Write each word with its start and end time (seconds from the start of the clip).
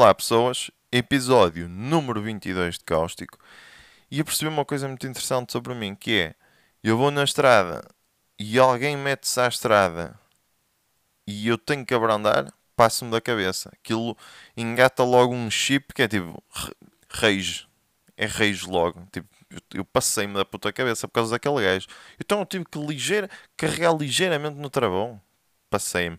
Olá 0.00 0.14
pessoas, 0.14 0.70
episódio 0.90 1.68
número 1.68 2.22
22 2.22 2.78
de 2.78 2.84
Cáustico 2.84 3.38
e 4.10 4.18
eu 4.18 4.24
percebi 4.24 4.48
uma 4.48 4.64
coisa 4.64 4.88
muito 4.88 5.06
interessante 5.06 5.52
sobre 5.52 5.74
mim 5.74 5.94
que 5.94 6.18
é 6.18 6.34
eu 6.82 6.96
vou 6.96 7.10
na 7.10 7.22
estrada 7.22 7.86
e 8.38 8.58
alguém 8.58 8.96
mete-se 8.96 9.38
à 9.38 9.46
estrada 9.46 10.18
e 11.26 11.46
eu 11.46 11.58
tenho 11.58 11.84
que 11.84 11.92
abrandar, 11.92 12.50
passo-me 12.74 13.10
da 13.10 13.20
cabeça. 13.20 13.68
Aquilo 13.74 14.16
engata 14.56 15.04
logo 15.04 15.34
um 15.34 15.50
chip 15.50 15.92
que 15.92 16.00
é 16.00 16.08
tipo 16.08 16.42
rage. 17.10 17.68
É 18.16 18.24
rage 18.24 18.66
logo. 18.66 19.06
Tipo, 19.12 19.28
eu 19.74 19.84
passei-me 19.84 20.32
da 20.32 20.46
puta 20.46 20.72
cabeça 20.72 21.06
por 21.06 21.12
causa 21.12 21.32
daquele 21.32 21.60
gajo. 21.62 21.86
Então 22.18 22.40
eu 22.40 22.46
tive 22.46 22.64
que 22.64 22.78
ligeira, 22.78 23.28
carregar 23.54 23.94
ligeiramente 23.94 24.56
no 24.56 24.70
travão. 24.70 25.20
Passei-me. 25.68 26.16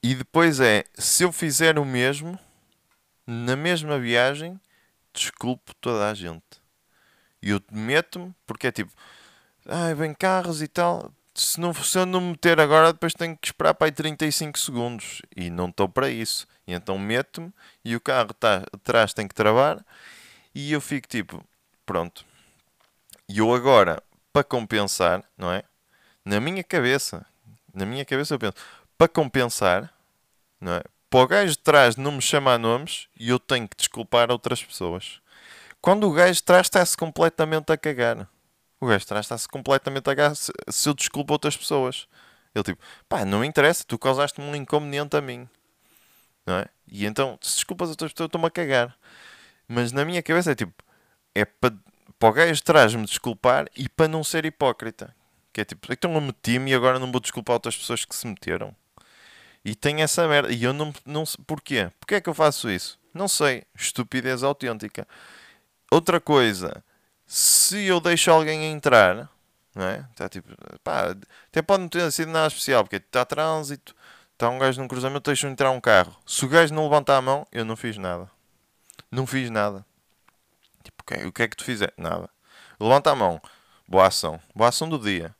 E 0.00 0.14
depois 0.14 0.60
é, 0.60 0.84
se 0.94 1.24
eu 1.24 1.32
fizer 1.32 1.80
o 1.80 1.84
mesmo, 1.84 2.38
na 3.26 3.56
mesma 3.56 3.98
viagem, 3.98 4.60
desculpo 5.12 5.74
toda 5.80 6.08
a 6.08 6.14
gente. 6.14 6.44
E 7.42 7.50
eu 7.50 7.60
meto-me, 7.70 8.34
porque 8.46 8.68
é 8.68 8.72
tipo, 8.72 8.92
ai, 9.66 9.94
vem 9.94 10.14
carros 10.14 10.62
e 10.62 10.68
tal. 10.68 11.12
Se, 11.34 11.60
não, 11.60 11.74
se 11.74 11.98
eu 11.98 12.06
não 12.06 12.20
meter 12.20 12.60
agora, 12.60 12.92
depois 12.92 13.12
tenho 13.12 13.36
que 13.36 13.48
esperar 13.48 13.74
para 13.74 13.88
aí 13.88 13.92
35 13.92 14.58
segundos. 14.58 15.22
E 15.36 15.50
não 15.50 15.68
estou 15.68 15.88
para 15.88 16.08
isso. 16.08 16.46
E 16.66 16.72
então 16.72 16.98
meto-me 16.98 17.52
e 17.84 17.94
o 17.94 18.00
carro 18.00 18.32
tá, 18.34 18.64
atrás 18.72 19.12
tem 19.12 19.28
que 19.28 19.34
travar. 19.34 19.84
E 20.54 20.72
eu 20.72 20.80
fico 20.80 21.06
tipo, 21.06 21.44
pronto. 21.84 22.24
E 23.28 23.38
eu 23.38 23.54
agora, 23.54 24.02
para 24.32 24.44
compensar, 24.44 25.22
não 25.36 25.52
é? 25.52 25.62
Na 26.24 26.40
minha 26.40 26.64
cabeça, 26.64 27.26
na 27.74 27.84
minha 27.84 28.04
cabeça 28.04 28.34
eu 28.34 28.38
penso, 28.38 28.54
para 28.96 29.08
compensar, 29.08 29.92
não 30.60 30.72
é? 30.72 30.82
Para 31.08 31.20
o 31.20 31.26
gajo 31.26 31.52
de 31.52 31.58
trás 31.58 31.96
não 31.96 32.12
me 32.12 32.20
chamar 32.20 32.58
nomes 32.58 33.08
e 33.18 33.28
eu 33.28 33.38
tenho 33.38 33.68
que 33.68 33.76
desculpar 33.76 34.30
outras 34.30 34.62
pessoas. 34.62 35.20
Quando 35.80 36.08
o 36.08 36.12
gajo 36.12 36.34
de 36.34 36.42
trás 36.42 36.66
está-se 36.66 36.96
completamente 36.96 37.72
a 37.72 37.76
cagar. 37.76 38.28
O 38.80 38.86
gajo 38.86 39.00
de 39.00 39.06
trás 39.06 39.26
está-se 39.26 39.48
completamente 39.48 40.10
a 40.10 40.16
cagar 40.16 40.34
se, 40.34 40.52
se 40.68 40.88
eu 40.88 40.94
desculpo 40.94 41.32
outras 41.32 41.56
pessoas. 41.56 42.08
Ele 42.54 42.64
tipo, 42.64 42.82
pá, 43.08 43.24
não 43.24 43.40
me 43.40 43.46
interessa, 43.46 43.84
tu 43.86 43.98
causaste-me 43.98 44.46
um 44.46 44.54
inconveniente 44.56 45.16
a 45.16 45.20
mim. 45.20 45.48
Não 46.44 46.56
é? 46.56 46.66
E 46.88 47.06
então, 47.06 47.38
se 47.40 47.56
desculpas 47.56 47.90
outras 47.90 48.12
pessoas, 48.12 48.24
eu 48.24 48.26
estou-me 48.26 48.46
a 48.46 48.50
cagar. 48.50 48.96
Mas 49.68 49.92
na 49.92 50.04
minha 50.04 50.22
cabeça 50.22 50.52
é 50.52 50.54
tipo, 50.54 50.74
é 51.34 51.44
para, 51.44 51.74
para 52.18 52.28
o 52.28 52.32
gajo 52.32 52.54
de 52.54 52.62
trás 52.62 52.94
me 52.94 53.04
desculpar 53.04 53.66
e 53.76 53.88
para 53.88 54.08
não 54.08 54.24
ser 54.24 54.44
hipócrita. 54.44 55.14
Que 55.52 55.60
é 55.60 55.64
tipo, 55.64 55.92
então 55.92 56.14
eu 56.14 56.20
meti-me 56.20 56.70
e 56.70 56.74
agora 56.74 56.98
não 56.98 57.12
vou 57.12 57.20
desculpar 57.20 57.54
outras 57.54 57.76
pessoas 57.76 58.04
que 58.04 58.14
se 58.14 58.26
meteram. 58.26 58.74
E 59.66 59.74
tem 59.74 60.00
essa 60.00 60.28
merda. 60.28 60.52
E 60.52 60.62
eu 60.62 60.72
não, 60.72 60.94
não 61.04 61.24
Porquê? 61.44 61.90
Porquê 61.98 62.14
é 62.14 62.20
que 62.20 62.28
eu 62.28 62.34
faço 62.34 62.70
isso? 62.70 62.96
Não 63.12 63.26
sei. 63.26 63.64
Estupidez 63.74 64.44
autêntica. 64.44 65.08
Outra 65.90 66.20
coisa. 66.20 66.84
Se 67.26 67.84
eu 67.84 67.98
deixo 68.00 68.30
alguém 68.30 68.64
entrar, 68.66 69.28
não 69.74 69.84
é? 69.84 70.06
Está 70.12 70.28
tipo. 70.28 70.48
Pá, 70.84 71.16
até 71.48 71.62
pode 71.62 71.82
não 71.82 71.88
ter 71.88 72.12
sido 72.12 72.30
nada 72.30 72.46
especial, 72.46 72.84
porque 72.84 72.94
está 72.94 73.24
trânsito, 73.24 73.92
está 74.34 74.48
um 74.48 74.56
gajo 74.60 74.80
num 74.80 74.86
cruzamento, 74.86 75.28
deixa 75.28 75.48
entrar 75.48 75.72
um 75.72 75.80
carro. 75.80 76.16
Se 76.24 76.44
o 76.44 76.48
gajo 76.48 76.72
não 76.72 76.84
levantar 76.84 77.16
a 77.16 77.22
mão, 77.22 77.44
eu 77.50 77.64
não 77.64 77.74
fiz 77.74 77.96
nada. 77.96 78.30
Não 79.10 79.26
fiz 79.26 79.50
nada. 79.50 79.84
Tipo, 80.84 81.28
o 81.28 81.32
que 81.32 81.42
é 81.42 81.48
que 81.48 81.56
tu 81.56 81.64
fizeste? 81.64 81.94
Nada. 81.96 82.30
Levanta 82.78 83.10
a 83.10 83.16
mão. 83.16 83.42
Boa 83.88 84.06
ação. 84.06 84.40
Boa 84.54 84.68
ação 84.68 84.88
do 84.88 84.96
dia. 84.96 85.34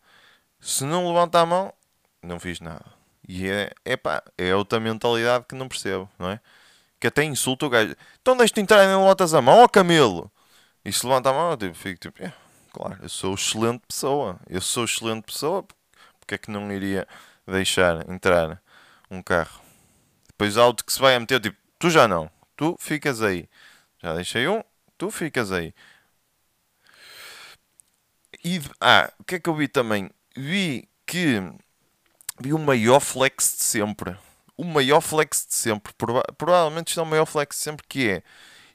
Se 0.58 0.82
não 0.82 1.06
levanta 1.06 1.38
a 1.38 1.46
mão, 1.46 1.72
não 2.20 2.40
fiz 2.40 2.58
nada. 2.58 2.95
E 3.28 3.48
é, 3.48 3.72
epá, 3.84 4.22
é 4.38 4.54
outra 4.54 4.78
mentalidade 4.80 5.46
que 5.48 5.54
não 5.54 5.68
percebo, 5.68 6.08
não 6.18 6.30
é? 6.30 6.40
Que 7.00 7.08
até 7.08 7.24
insulta 7.24 7.66
o 7.66 7.70
gajo. 7.70 7.94
Então 8.22 8.36
deixa-te 8.36 8.60
entrar 8.60 8.84
e 8.84 8.88
não 8.88 9.02
levantas 9.02 9.34
a 9.34 9.42
mão, 9.42 9.58
ó 9.60 9.68
Camilo! 9.68 10.30
E 10.84 10.92
se 10.92 11.04
levanta 11.06 11.30
a 11.30 11.32
mão, 11.32 11.50
eu 11.50 11.56
tipo, 11.56 11.74
fico 11.74 12.00
tipo, 12.00 12.22
é, 12.22 12.32
claro, 12.72 12.98
eu 13.02 13.08
sou 13.08 13.34
excelente 13.34 13.82
pessoa. 13.88 14.38
Eu 14.48 14.60
sou 14.60 14.84
excelente 14.84 15.24
pessoa, 15.24 15.64
porque 16.20 16.36
é 16.36 16.38
que 16.38 16.50
não 16.50 16.72
iria 16.72 17.06
deixar 17.46 18.08
entrar 18.08 18.62
um 19.10 19.22
carro? 19.22 19.60
Depois 20.28 20.56
há 20.56 20.66
outro 20.66 20.84
que 20.86 20.92
se 20.92 21.00
vai 21.00 21.16
a 21.16 21.20
meter, 21.20 21.40
tipo, 21.40 21.56
tu 21.78 21.90
já 21.90 22.06
não, 22.06 22.30
tu 22.56 22.76
ficas 22.78 23.22
aí. 23.22 23.48
Já 24.02 24.14
deixei 24.14 24.46
um, 24.48 24.62
tu 24.98 25.10
ficas 25.10 25.50
aí. 25.52 25.74
E, 28.44 28.60
ah, 28.80 29.12
o 29.18 29.24
que 29.24 29.36
é 29.36 29.40
que 29.40 29.48
eu 29.48 29.54
vi 29.54 29.66
também? 29.68 30.10
Vi 30.36 30.88
que 31.06 31.42
vi 32.40 32.52
o 32.52 32.58
maior 32.58 33.00
flex 33.00 33.56
de 33.58 33.64
sempre. 33.64 34.16
O 34.56 34.64
maior 34.64 35.00
flex 35.00 35.46
de 35.46 35.54
sempre. 35.54 35.92
Prova 35.94 36.22
provavelmente 36.36 36.98
é 36.98 37.02
o 37.02 37.06
maior 37.06 37.26
flex 37.26 37.56
de 37.56 37.62
sempre 37.62 37.86
que 37.88 38.08
é. 38.08 38.22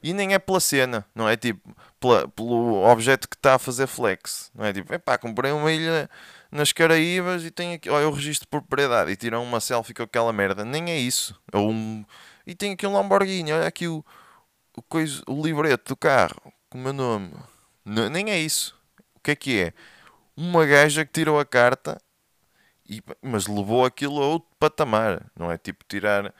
E 0.02 0.12
nem 0.12 0.34
é 0.34 0.38
pela 0.38 0.58
cena, 0.58 1.06
não 1.14 1.28
é 1.28 1.36
tipo 1.36 1.76
pela, 2.00 2.26
pelo 2.26 2.84
objeto 2.84 3.28
que 3.28 3.36
está 3.36 3.54
a 3.54 3.58
fazer 3.58 3.86
flex. 3.86 4.50
Não 4.54 4.64
é 4.64 4.72
tipo, 4.72 4.92
epá, 4.92 5.16
comprei 5.16 5.52
uma 5.52 5.70
ilha 5.72 6.10
nas 6.50 6.72
Caraíbas 6.72 7.44
e 7.44 7.50
tenho 7.50 7.76
aqui, 7.76 7.88
olha, 7.88 8.08
o 8.08 8.12
registro 8.12 8.46
de 8.46 8.50
propriedade 8.50 9.12
e 9.12 9.16
tiram 9.16 9.42
uma 9.44 9.60
selfie 9.60 9.94
com 9.94 10.02
aquela 10.02 10.32
merda. 10.32 10.64
Nem 10.64 10.90
é 10.90 10.98
isso. 10.98 11.40
Ou 11.52 11.70
um, 11.70 12.04
e 12.46 12.54
tem 12.54 12.72
aqui 12.72 12.86
um 12.86 12.92
Lamborghini, 12.92 13.52
olha 13.52 13.66
aqui 13.66 13.86
o, 13.86 14.04
o, 14.76 14.82
coisa, 14.82 15.22
o 15.28 15.40
livreto 15.40 15.94
do 15.94 15.96
carro 15.96 16.52
com 16.68 16.78
o 16.78 16.80
meu 16.80 16.92
nome. 16.92 17.32
Nem 17.84 18.30
é 18.30 18.38
isso. 18.38 18.76
O 19.14 19.20
que 19.20 19.30
é 19.30 19.36
que 19.36 19.60
é? 19.60 19.72
Uma 20.36 20.66
gaja 20.66 21.04
que 21.04 21.12
tirou 21.12 21.38
a 21.38 21.44
carta 21.44 22.00
e, 22.88 23.02
mas 23.20 23.46
levou 23.46 23.84
aquilo 23.84 24.22
a 24.22 24.26
outro 24.26 24.48
patamar, 24.58 25.24
não 25.36 25.50
é? 25.50 25.58
Tipo 25.58 25.84
tirar, 25.88 26.34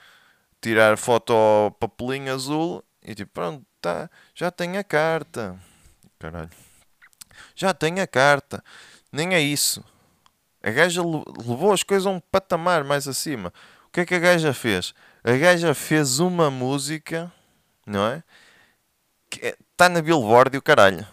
tirar 0.61 0.97
foto 0.97 1.33
ao 1.33 1.71
papelinho 1.71 2.33
azul 2.33 2.85
e 3.03 3.15
tipo, 3.15 3.33
pronto, 3.33 3.65
tá, 3.81 4.11
já 4.35 4.51
tem 4.51 4.77
a 4.77 4.85
carta. 4.85 5.59
Caralho. 6.19 6.51
Já 7.55 7.75
tem 7.75 8.01
a 8.01 8.07
carta. 8.07 8.63
Nem 9.11 9.35
é 9.35 9.41
isso. 9.41 9.85
A 10.63 10.71
gaja 10.71 11.03
levou 11.03 11.73
as 11.73 11.83
coisas 11.83 12.07
a 12.07 12.11
um 12.11 12.21
patamar 12.21 12.85
mais 12.85 13.09
acima. 13.09 13.53
O 13.87 13.91
que 13.91 14.01
é 14.01 14.07
que 14.07 14.15
a 14.15 14.19
gaja 14.19 14.55
fez? 14.55 14.95
A 15.25 15.33
gaja 15.33 15.75
fez 15.75 16.21
uma 16.21 16.51
música, 16.51 17.33
não 17.85 18.07
é? 18.07 18.23
Que 19.29 19.57
está 19.73 19.87
é, 19.87 19.89
na 19.89 20.01
Billboard 20.01 20.55
e 20.55 20.59
o 20.59 20.63
caralho. 20.63 21.07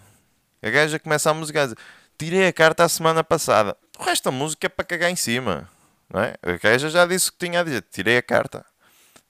A 0.62 0.70
gaja 0.70 1.00
começa 1.00 1.30
a 1.32 1.34
música 1.34 1.62
a 1.62 1.64
dizer: 1.66 1.78
Tirei 2.20 2.48
a 2.48 2.52
carta 2.52 2.84
a 2.84 2.90
semana 2.90 3.24
passada. 3.24 3.78
O 3.98 4.04
resto 4.04 4.26
da 4.26 4.32
música 4.32 4.68
é 4.68 4.70
para 4.70 4.84
cagar 4.84 5.10
em 5.10 5.16
cima. 5.16 5.70
Não 6.14 6.20
é? 6.22 6.36
A 6.44 6.52
gaja 6.58 6.90
já 6.90 7.06
disse 7.06 7.30
o 7.30 7.32
que 7.32 7.46
tinha 7.46 7.62
a 7.62 7.64
dizer. 7.64 7.82
Tirei 7.90 8.18
a 8.18 8.22
carta. 8.22 8.66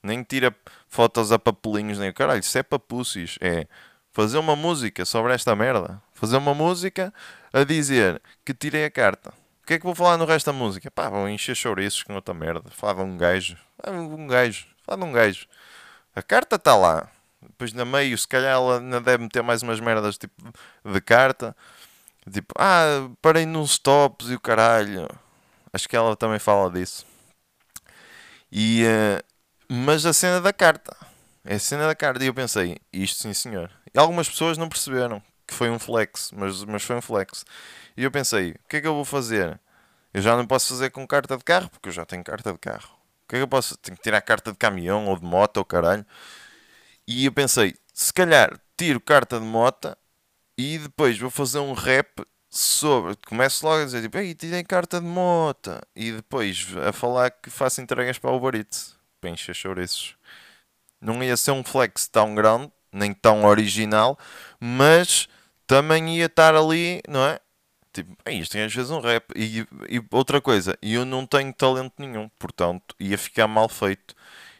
Nem 0.02 0.24
tira 0.24 0.52
fotos 0.88 1.30
a 1.30 1.38
papelinhos, 1.38 2.00
nem 2.00 2.10
o 2.10 2.12
caralho. 2.12 2.40
Isso 2.40 2.58
é 2.58 2.64
papúcios. 2.64 3.38
É 3.40 3.68
fazer 4.10 4.38
uma 4.38 4.56
música 4.56 5.04
sobre 5.04 5.32
esta 5.32 5.54
merda. 5.54 6.02
Fazer 6.14 6.36
uma 6.36 6.52
música 6.52 7.14
a 7.52 7.62
dizer 7.62 8.20
que 8.44 8.52
tirei 8.52 8.84
a 8.84 8.90
carta. 8.90 9.32
O 9.62 9.66
que 9.68 9.74
é 9.74 9.78
que 9.78 9.84
vou 9.84 9.94
falar 9.94 10.16
no 10.16 10.24
resto 10.24 10.46
da 10.46 10.52
música? 10.52 10.90
Pá, 10.90 11.08
vou 11.08 11.28
encher 11.28 11.54
chouriços 11.54 12.02
com 12.02 12.16
outra 12.16 12.34
merda. 12.34 12.70
Falar 12.70 12.94
de 12.94 13.02
um 13.02 13.16
gajo. 13.16 13.56
Um 13.86 14.26
gajo. 14.26 14.66
Falar 14.84 14.98
de 15.00 15.04
um 15.04 15.12
gajo. 15.12 15.46
A 16.12 16.22
carta 16.22 16.56
está 16.56 16.74
lá. 16.74 17.08
Depois 17.40 17.72
na 17.72 17.84
meio, 17.84 18.18
se 18.18 18.26
calhar 18.26 18.52
ela 18.52 18.80
ainda 18.80 19.00
deve 19.00 19.22
meter 19.22 19.44
mais 19.44 19.62
umas 19.62 19.78
merdas 19.78 20.18
tipo 20.18 20.34
de 20.84 21.00
carta. 21.00 21.56
Tipo, 22.30 22.54
ah, 22.58 23.08
parei 23.22 23.46
nos 23.46 23.72
stops 23.72 24.28
e 24.28 24.34
o 24.34 24.40
caralho. 24.40 25.08
Acho 25.72 25.88
que 25.88 25.96
ela 25.96 26.16
também 26.16 26.38
fala 26.38 26.70
disso. 26.70 27.06
E, 28.50 28.84
uh, 28.84 29.24
mas 29.68 30.04
a 30.04 30.12
cena 30.12 30.40
da 30.40 30.52
carta. 30.52 30.96
É 31.44 31.54
a 31.54 31.58
cena 31.58 31.86
da 31.86 31.94
carta. 31.94 32.22
E 32.22 32.26
eu 32.26 32.34
pensei, 32.34 32.78
isto 32.92 33.22
sim 33.22 33.32
senhor. 33.32 33.70
E 33.94 33.98
algumas 33.98 34.28
pessoas 34.28 34.58
não 34.58 34.68
perceberam 34.68 35.22
que 35.46 35.54
foi 35.54 35.70
um 35.70 35.78
flex, 35.78 36.30
mas, 36.32 36.64
mas 36.64 36.82
foi 36.82 36.96
um 36.96 37.02
flex. 37.02 37.44
E 37.96 38.04
eu 38.04 38.10
pensei, 38.10 38.52
o 38.52 38.68
que 38.68 38.76
é 38.76 38.80
que 38.80 38.86
eu 38.86 38.94
vou 38.94 39.04
fazer? 39.04 39.60
Eu 40.12 40.22
já 40.22 40.36
não 40.36 40.46
posso 40.46 40.68
fazer 40.68 40.90
com 40.90 41.06
carta 41.06 41.36
de 41.36 41.44
carro, 41.44 41.68
porque 41.70 41.88
eu 41.88 41.92
já 41.92 42.04
tenho 42.04 42.22
carta 42.24 42.52
de 42.52 42.58
carro. 42.58 42.90
O 43.24 43.28
que 43.28 43.36
é 43.36 43.38
que 43.38 43.42
eu 43.42 43.48
posso? 43.48 43.76
Tenho 43.78 43.96
que 43.96 44.02
tirar 44.02 44.20
carta 44.22 44.52
de 44.52 44.58
caminhão 44.58 45.06
ou 45.06 45.16
de 45.18 45.24
moto 45.24 45.58
ou 45.58 45.64
caralho. 45.64 46.04
E 47.06 47.24
eu 47.24 47.32
pensei, 47.32 47.74
se 47.92 48.12
calhar 48.12 48.58
tiro 48.76 49.00
carta 49.00 49.38
de 49.38 49.44
moto 49.44 49.96
e 50.60 50.78
depois 50.78 51.18
vou 51.18 51.30
fazer 51.30 51.58
um 51.58 51.72
rap 51.72 52.22
sobre. 52.50 53.16
Começo 53.26 53.64
logo 53.64 53.80
a 53.82 53.84
dizer 53.86 54.02
tipo, 54.02 54.18
ei, 54.18 54.34
tirei 54.34 54.62
carta 54.62 55.00
de 55.00 55.06
moto. 55.06 55.80
E 55.96 56.12
depois 56.12 56.66
a 56.86 56.92
falar 56.92 57.30
que 57.30 57.48
faço 57.48 57.80
entregas 57.80 58.18
para 58.18 58.30
o. 58.30 58.40
Para 59.20 59.30
encher 59.30 59.54
chouriços. 59.54 60.16
Não 61.00 61.22
ia 61.22 61.36
ser 61.36 61.52
um 61.52 61.64
flex 61.64 62.08
tão 62.08 62.34
grande, 62.34 62.70
nem 62.92 63.14
tão 63.14 63.44
original, 63.44 64.18
mas 64.60 65.28
também 65.66 66.18
ia 66.18 66.26
estar 66.26 66.54
ali, 66.54 67.00
não 67.08 67.24
é? 67.26 67.40
Tipo, 67.92 68.14
isto 68.28 68.58
às 68.58 68.74
vezes 68.74 68.90
um 68.90 69.00
rap. 69.00 69.24
E, 69.34 69.60
e 69.88 70.02
outra 70.10 70.42
coisa, 70.42 70.76
eu 70.82 71.06
não 71.06 71.26
tenho 71.26 71.52
talento 71.54 71.94
nenhum, 71.98 72.28
portanto 72.38 72.94
ia 73.00 73.16
ficar 73.16 73.48
mal 73.48 73.68
feito. 73.68 74.14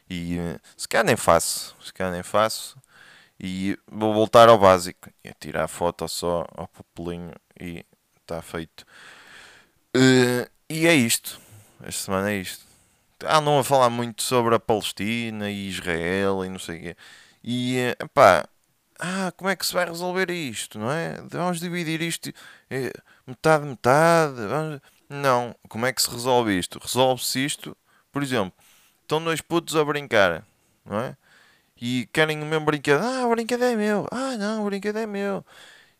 E 0.09 0.37
se 0.75 0.87
calhar 0.87 1.05
nem 1.05 1.15
faço, 1.15 1.75
se 1.79 1.93
calhar 1.93 2.11
nem 2.11 2.23
faço. 2.23 2.75
E 3.41 3.77
vou 3.89 4.13
voltar 4.13 4.49
ao 4.49 4.59
básico. 4.59 5.09
E 5.23 5.33
tirar 5.33 5.63
a 5.63 5.67
foto 5.67 6.07
só 6.07 6.45
ao 6.55 6.67
papelinho 6.67 7.33
e 7.59 7.83
está 8.21 8.41
feito. 8.41 8.85
Uh, 9.95 10.47
e 10.69 10.85
é 10.85 10.93
isto. 10.93 11.39
Esta 11.83 12.05
semana 12.05 12.31
é 12.31 12.35
isto. 12.37 12.63
andam 13.25 13.57
a 13.59 13.63
falar 13.63 13.89
muito 13.89 14.21
sobre 14.21 14.53
a 14.53 14.59
Palestina 14.59 15.49
e 15.49 15.67
Israel 15.67 16.45
e 16.45 16.49
não 16.49 16.59
sei 16.59 16.77
o 16.77 16.81
quê. 16.81 16.97
E, 17.43 17.77
eh, 17.79 17.95
pá, 18.13 18.47
ah, 18.99 19.31
como 19.35 19.49
é 19.49 19.55
que 19.55 19.65
se 19.65 19.73
vai 19.73 19.85
resolver 19.85 20.29
isto, 20.29 20.77
não 20.77 20.91
é? 20.91 21.15
Vamos 21.27 21.59
dividir 21.59 22.01
isto 22.01 22.31
eh, 22.69 22.93
metade, 23.25 23.65
metade. 23.65 24.35
Vamos... 24.47 24.81
Não, 25.09 25.55
como 25.67 25.85
é 25.87 25.93
que 25.93 26.01
se 26.01 26.09
resolve 26.09 26.57
isto? 26.57 26.79
Resolve-se 26.79 27.43
isto, 27.43 27.75
por 28.11 28.21
exemplo, 28.23 28.53
estão 29.01 29.23
dois 29.23 29.41
putos 29.41 29.75
a 29.75 29.83
brincar, 29.83 30.45
não 30.85 30.99
é? 30.99 31.17
E 31.81 32.07
querem 32.13 32.41
o 32.41 32.45
mesmo 32.45 32.65
brinquedo. 32.65 33.01
Ah, 33.03 33.25
o 33.25 33.31
brinquedo 33.31 33.63
é 33.63 33.75
meu. 33.75 34.07
Ah, 34.11 34.37
não, 34.37 34.61
o 34.61 34.65
brinquedo 34.65 34.97
é 34.97 35.07
meu. 35.07 35.39
O 35.39 35.45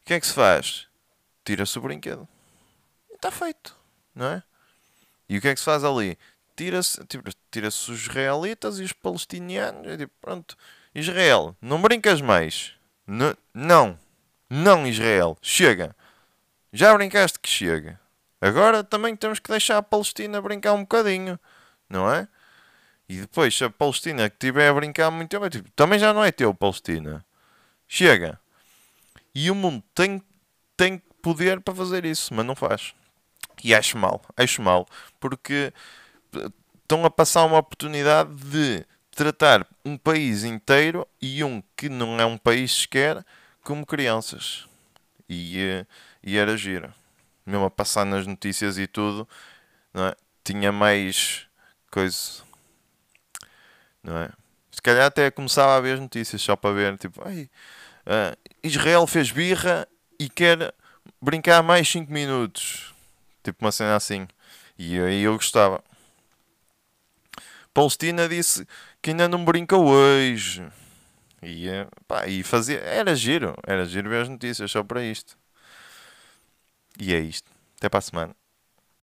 que 0.06 0.14
é 0.14 0.20
que 0.20 0.28
se 0.28 0.34
faz? 0.34 0.88
Tira-se 1.44 1.78
o 1.80 1.82
brinquedo. 1.82 2.28
Está 3.12 3.32
feito, 3.32 3.76
não 4.14 4.28
é? 4.28 4.44
E 5.28 5.38
o 5.38 5.42
que 5.42 5.48
é 5.48 5.54
que 5.54 5.60
se 5.60 5.66
faz 5.66 5.84
ali? 5.84 6.18
Tira-se 6.56 7.04
tira 7.50 7.68
os 7.68 7.90
israelitas 7.90 8.80
e 8.80 8.84
os 8.84 8.94
palestinianos. 8.94 9.88
É 9.88 9.98
tipo, 9.98 10.14
pronto, 10.22 10.56
Israel, 10.94 11.56
não 11.60 11.82
brincas 11.82 12.22
mais. 12.22 12.74
N 13.08 13.36
não, 13.54 13.98
não, 14.50 14.86
Israel, 14.86 15.38
chega. 15.42 15.96
Já 16.72 16.94
brincaste 16.94 17.40
que 17.40 17.50
chega. 17.50 18.00
Agora 18.40 18.84
também 18.84 19.16
temos 19.16 19.40
que 19.40 19.50
deixar 19.50 19.78
a 19.78 19.84
Palestina 19.84 20.42
brincar 20.42 20.74
um 20.74 20.82
bocadinho, 20.82 21.40
não 21.90 22.12
é? 22.12 22.28
E 23.12 23.20
depois, 23.20 23.62
a 23.62 23.70
Palestina 23.70 24.30
que 24.30 24.38
estiver 24.38 24.70
a 24.70 24.74
brincar 24.74 25.12
muito 25.12 25.30
tempo, 25.30 25.44
é 25.44 25.50
tipo, 25.50 25.70
também 25.72 26.00
já 26.00 26.14
não 26.14 26.24
é 26.24 26.32
teu, 26.32 26.54
Palestina. 26.54 27.26
Chega. 27.86 28.40
E 29.36 29.52
o 29.52 29.56
mundo 29.56 29.84
tem, 29.94 30.24
tem 30.78 30.98
poder 31.22 31.60
para 31.60 31.76
fazer 31.76 32.06
isso, 32.06 32.34
mas 32.34 32.46
não 32.46 32.56
faz. 32.56 32.94
E 33.62 33.76
acho 33.76 33.98
mal, 33.98 34.22
acho 34.38 34.62
mal, 34.62 34.88
porque 35.20 35.74
estão 36.82 37.04
a 37.04 37.10
passar 37.10 37.44
uma 37.44 37.58
oportunidade 37.58 38.34
de 38.34 38.86
tratar 39.14 39.68
um 39.84 39.98
país 39.98 40.46
inteiro 40.46 41.06
e 41.22 41.44
um 41.44 41.62
que 41.76 41.90
não 41.90 42.18
é 42.18 42.26
um 42.26 42.38
país 42.38 42.72
sequer 42.72 43.26
como 43.62 43.86
crianças. 43.86 44.70
E, 45.28 45.60
eh, 45.60 45.86
e 46.24 46.38
era 46.38 46.56
giro. 46.56 46.94
Mesmo 47.46 47.66
a 47.66 47.70
passar 47.70 48.06
nas 48.06 48.26
notícias 48.26 48.78
e 48.78 48.88
tudo, 48.88 49.28
é? 49.96 50.16
tinha 50.46 50.72
mais 50.72 51.46
coisa. 51.92 52.50
Não 54.04 54.18
é? 54.18 54.30
Se 54.72 54.82
calhar 54.82 55.06
até 55.06 55.30
começava 55.30 55.76
a 55.76 55.82
ver 55.82 55.96
as 55.96 56.00
notícias 56.00 56.42
só 56.42 56.56
para 56.56 56.74
ver, 56.74 56.98
tipo, 56.98 57.22
Ai, 57.26 57.50
uh, 58.06 58.38
Israel 58.64 59.06
fez 59.06 59.32
birra 59.32 59.88
e 60.20 60.30
quer 60.30 60.74
brincar 61.22 61.62
mais 61.64 61.88
5 61.90 62.12
minutos. 62.12 62.94
Tipo 63.44 63.66
uma 63.66 63.72
cena 63.72 63.96
assim. 63.96 64.28
E 64.78 65.00
aí 65.00 65.24
eu 65.24 65.34
gostava. 65.34 65.84
Palestina 67.74 68.28
disse 68.28 68.68
que 69.02 69.12
ainda 69.12 69.28
não 69.28 69.44
brincou 69.46 69.86
hoje. 69.88 70.68
E, 71.42 71.68
eh, 71.70 71.88
pá, 72.08 72.28
e 72.28 72.44
fazia. 72.44 72.80
Era 72.80 73.16
giro. 73.16 73.56
Era 73.66 73.86
giro 73.86 74.10
ver 74.10 74.24
as 74.24 74.30
notícias 74.30 74.72
só 74.72 74.84
para 74.84 75.04
isto. 75.04 75.38
E 77.00 77.14
é 77.14 77.20
isto. 77.20 77.50
Até 77.78 77.90
para 77.90 78.00
a 78.00 78.02
semana. 78.02 78.41